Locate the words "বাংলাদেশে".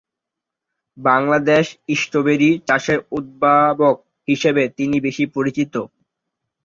0.97-1.69